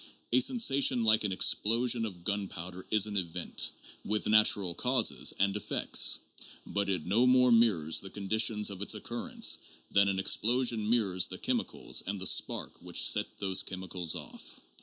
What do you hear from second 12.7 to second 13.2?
which